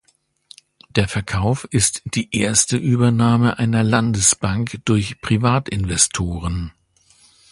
Der 0.95 1.07
Verkauf 1.07 1.65
ist 1.69 2.01
die 2.05 2.35
erste 2.35 2.75
Übernahme 2.75 3.59
einer 3.59 3.83
Landesbank 3.83 4.79
durch 4.83 5.21
Privatinvestoren. 5.21 6.73